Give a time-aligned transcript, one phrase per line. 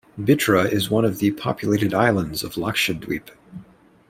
[0.19, 3.29] Bitra is one of the populated islands of Lakshadweep.